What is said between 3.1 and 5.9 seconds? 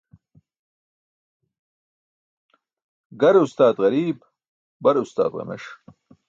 Gare ustaat ġariib, bare ustaat ġames